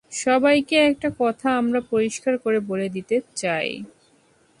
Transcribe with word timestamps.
সবাইকে 0.17 0.75
একটা 0.89 1.09
কথা 1.19 1.47
আমরা 1.57 1.79
পরিষ্কার 1.91 2.33
করে 2.37 2.59
বলে 2.69 2.87
দিতে 2.89 3.15
চাই। 3.35 3.69